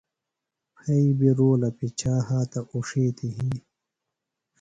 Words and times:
پھئیۡ 0.75 1.11
بیۡ 1.17 1.35
رُولہ 1.37 1.69
پِچھا 1.77 2.13
ہات 2.27 2.51
اُڇِھیتیۡ 2.73 3.33
ہنیۡ 3.35 3.63